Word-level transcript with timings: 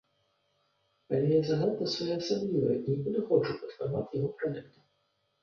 Але 1.17 1.27
я 1.31 1.41
занадта 1.49 1.89
своеасаблівая 1.95 2.75
і 2.79 2.89
не 2.97 2.97
падыходжу 3.09 3.53
пад 3.61 3.69
фармат 3.77 4.19
яго 4.19 4.29
праекта. 4.43 4.79